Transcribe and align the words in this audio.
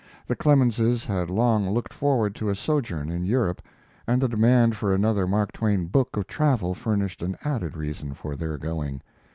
The 0.25 0.35
Clemenses 0.35 1.05
had 1.05 1.29
long 1.29 1.69
looked 1.69 1.93
forward 1.93 2.33
to 2.33 2.49
a 2.49 2.55
sojourn 2.55 3.11
in 3.11 3.23
Europe, 3.23 3.61
and 4.07 4.19
the 4.19 4.27
demand 4.27 4.75
for 4.75 4.95
another 4.95 5.27
Mark 5.27 5.51
Twain 5.51 5.85
book 5.85 6.17
of 6.17 6.25
travel 6.25 6.73
furnished 6.73 7.21
an 7.21 7.37
added 7.45 7.77
reason 7.77 8.15
for 8.15 8.35
their 8.35 8.57
going. 8.57 9.03